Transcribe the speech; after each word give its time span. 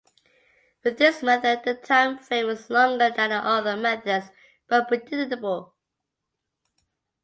With 0.83 0.97
this 0.97 1.21
method 1.21 1.61
the 1.63 1.75
time 1.75 2.17
frame 2.17 2.49
is 2.49 2.71
longer 2.71 3.11
than 3.15 3.29
the 3.29 3.35
other 3.35 3.77
methods 3.77 4.31
but 4.67 4.87
predictable. 4.87 5.75